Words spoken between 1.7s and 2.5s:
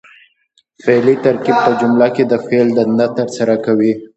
جمله کښي د